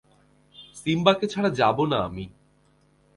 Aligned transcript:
সিম্বাকে 0.75 1.25
ছাড়া 1.27 1.49
যাব 1.49 1.77
না 1.85 1.97
আমি। 2.03 2.25